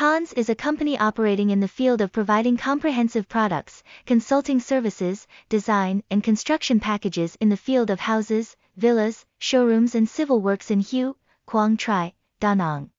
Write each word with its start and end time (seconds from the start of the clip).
Cons 0.00 0.32
is 0.32 0.48
a 0.48 0.54
company 0.54 0.98
operating 0.98 1.50
in 1.50 1.60
the 1.60 1.68
field 1.68 2.00
of 2.00 2.10
providing 2.10 2.56
comprehensive 2.56 3.28
products, 3.28 3.82
consulting 4.06 4.58
services, 4.58 5.26
design, 5.50 6.02
and 6.10 6.24
construction 6.24 6.80
packages 6.80 7.36
in 7.38 7.50
the 7.50 7.56
field 7.58 7.90
of 7.90 8.00
houses, 8.00 8.56
villas, 8.78 9.26
showrooms, 9.38 9.94
and 9.94 10.08
civil 10.08 10.40
works 10.40 10.70
in 10.70 10.80
Hue, 10.80 11.16
Quang 11.44 11.76
Tri, 11.76 12.14
Da 12.40 12.54
Nang. 12.54 12.90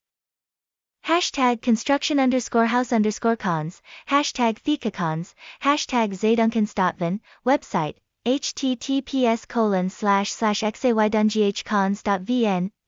Hashtag 1.04 1.62
construction 1.62 2.20
underscore 2.20 2.66
house 2.66 2.92
underscore 2.92 3.34
cons, 3.36 3.82
hashtag 4.08 4.62
thietkehcons, 4.62 5.34
hashtag 5.62 6.14
xaydunghcons.vin, 6.14 7.20
website, 7.44 7.96
https 8.24 9.48
colon 9.48 9.90
slash 9.90 10.30
slash 10.32 10.62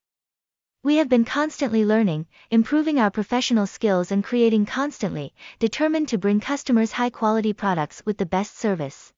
We 0.82 0.96
have 0.96 1.10
been 1.10 1.26
constantly 1.26 1.84
learning, 1.84 2.28
improving 2.50 3.00
our 3.00 3.12
professional 3.12 3.68
skills 3.68 4.14
and 4.14 4.24
creating 4.24 4.66
constantly, 4.66 5.34
determined 5.60 6.08
to 6.08 6.18
bring 6.18 6.40
customers 6.40 6.94
high 6.94 7.10
quality 7.10 7.52
products 7.52 8.02
with 8.06 8.18
the 8.18 8.26
best 8.26 8.58
service. 8.58 9.12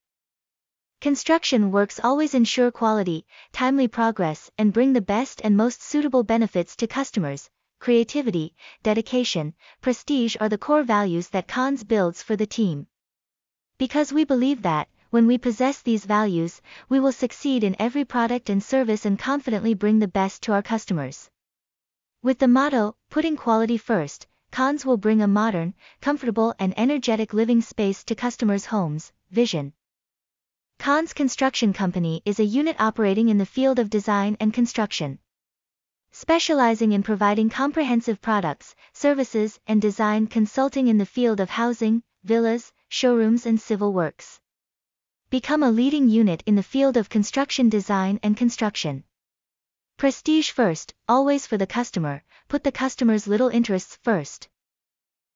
Construction 1.02 1.72
works 1.72 2.00
always 2.04 2.34
ensure 2.34 2.72
quality, 2.72 3.28
timely 3.54 3.88
progress, 3.88 4.50
and 4.58 4.74
bring 4.74 4.94
the 4.94 5.02
best 5.02 5.40
and 5.44 5.56
most 5.56 5.84
suitable 5.84 6.24
benefits 6.24 6.76
to 6.78 6.88
customers. 6.88 7.48
Creativity, 7.80 8.56
dedication, 8.82 9.54
prestige 9.82 10.36
are 10.40 10.50
the 10.50 10.58
core 10.58 10.84
values 10.84 11.28
that 11.30 11.48
Cons 11.48 11.84
builds 11.84 12.24
for 12.24 12.36
the 12.36 12.48
team. 12.48 12.88
Because 13.78 14.12
we 14.12 14.26
believe 14.26 14.64
that, 14.64 14.88
when 15.12 15.28
we 15.28 15.38
possess 15.38 15.84
these 15.84 16.06
values, 16.06 16.60
we 16.90 17.00
will 17.00 17.12
succeed 17.12 17.64
in 17.64 17.76
every 17.78 18.04
product 18.04 18.50
and 18.50 18.64
service 18.64 19.06
and 19.06 19.20
confidently 19.20 19.76
bring 19.76 20.00
the 20.00 20.08
best 20.08 20.42
to 20.42 20.54
our 20.54 20.64
customers. 20.64 21.30
With 22.24 22.38
the 22.38 22.48
motto, 22.48 22.96
putting 23.10 23.36
quality 23.36 23.78
first, 23.78 24.28
Cons 24.52 24.86
will 24.86 24.98
bring 24.98 25.24
a 25.24 25.28
modern, 25.28 25.74
comfortable, 26.02 26.54
and 26.60 26.72
energetic 26.78 27.34
living 27.34 27.62
space 27.62 28.04
to 28.04 28.14
customers' 28.14 28.68
homes. 28.68 29.12
Vision. 29.32 29.74
Cons 30.78 31.14
Construction 31.14 31.74
Company 31.74 32.22
is 32.24 32.40
a 32.40 32.46
unit 32.46 32.76
operating 32.80 33.30
in 33.30 33.40
the 33.40 33.46
field 33.48 33.80
of 33.80 33.90
design 33.90 34.38
and 34.40 34.54
construction. 34.54 35.18
Specializing 36.12 36.92
in 36.92 37.02
providing 37.02 37.50
comprehensive 37.50 38.22
products, 38.22 38.76
services, 38.94 39.60
and 39.66 39.82
design 39.82 40.28
consulting 40.28 40.90
in 40.90 41.00
the 41.00 41.08
field 41.08 41.40
of 41.40 41.50
housing, 41.50 42.04
villas, 42.24 42.72
showrooms, 42.88 43.48
and 43.48 43.60
civil 43.60 43.94
works. 43.94 44.40
Become 45.32 45.64
a 45.64 45.72
leading 45.72 46.08
unit 46.08 46.44
in 46.46 46.54
the 46.54 46.62
field 46.62 46.98
of 46.98 47.10
construction 47.10 47.68
design 47.68 48.20
and 48.22 48.38
construction. 48.38 49.06
Prestige 50.02 50.50
first, 50.50 50.96
always 51.08 51.46
for 51.46 51.58
the 51.58 51.68
customer, 51.68 52.24
put 52.48 52.64
the 52.64 52.72
customer's 52.72 53.28
little 53.28 53.50
interests 53.50 54.00
first. 54.02 54.48